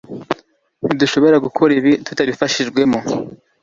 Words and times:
Ntidushobora 0.85 1.37
gukora 1.45 1.71
ibi 1.79 1.91
tutabifashijwemo 2.05 2.99